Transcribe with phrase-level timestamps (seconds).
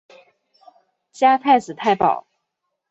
[1.11, 2.25] 加太子太保。